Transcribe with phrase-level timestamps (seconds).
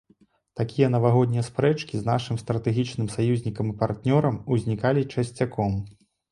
[0.61, 5.81] Такія навагоднія спрэчкі з нашым стратэгічным саюзнікам і партнёрам узнікалі часцяком.